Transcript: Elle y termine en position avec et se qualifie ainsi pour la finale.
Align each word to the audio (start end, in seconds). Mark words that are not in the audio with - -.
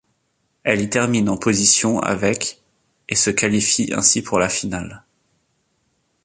Elle 0.63 0.81
y 0.81 0.89
termine 0.89 1.29
en 1.29 1.37
position 1.37 1.99
avec 1.99 2.59
et 3.07 3.13
se 3.13 3.29
qualifie 3.29 3.93
ainsi 3.93 4.23
pour 4.23 4.39
la 4.39 4.49
finale. 4.49 5.03